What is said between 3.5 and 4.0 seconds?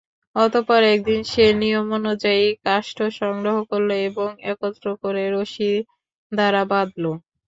করল